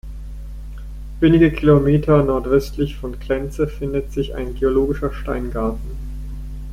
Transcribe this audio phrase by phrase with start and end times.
[1.19, 5.91] Wenige Kilometer nordwestlich von Clenze findet sich ein geologischer Steingarten.